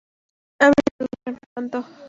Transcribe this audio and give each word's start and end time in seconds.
আমি 0.59 0.79
শুধু 0.85 1.03
ভীষণ 1.09 1.33
ক্লান্ত! 1.41 1.73